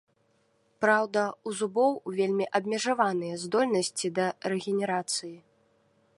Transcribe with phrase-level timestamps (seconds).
[0.85, 1.21] Праўда,
[1.51, 5.37] у зубоў вельмі абмежаваныя здольнасці да рэгенерацыі.